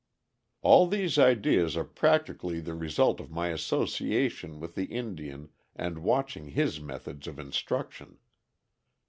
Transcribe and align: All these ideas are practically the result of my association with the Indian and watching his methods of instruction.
All 0.63 0.87
these 0.87 1.19
ideas 1.19 1.77
are 1.77 1.83
practically 1.83 2.59
the 2.59 2.73
result 2.73 3.19
of 3.19 3.29
my 3.29 3.49
association 3.49 4.59
with 4.59 4.73
the 4.73 4.85
Indian 4.85 5.49
and 5.75 5.99
watching 5.99 6.47
his 6.47 6.79
methods 6.81 7.27
of 7.27 7.37
instruction. 7.37 8.17